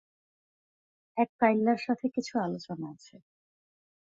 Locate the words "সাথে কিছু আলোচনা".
1.85-2.85